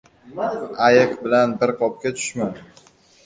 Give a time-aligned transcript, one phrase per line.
[0.85, 2.49] •Ayiq bilan bir qopga tushma.